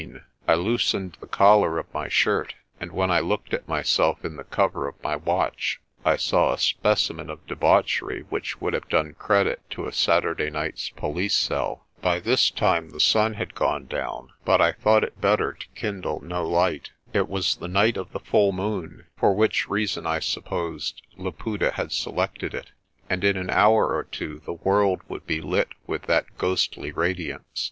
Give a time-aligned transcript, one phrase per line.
[0.47, 4.35] I loosened the collar of my shirt, and when I looked at my self in
[4.35, 8.89] the cover of my watch I saw a specimen of debauch ery which would have
[8.89, 11.85] done credit to a Saturday night's po lice cell.
[12.01, 15.89] By this time the sun had gone down, but I thought it better THE STORE
[15.89, 16.89] AT UMVELOS' 117 to kindle no light.
[17.13, 21.91] It was the night of the full moon for which reason, I supposed, Laputa had
[21.91, 22.71] selected it
[23.07, 27.59] and in an hour or two the world would be lit with that ghostly radiance.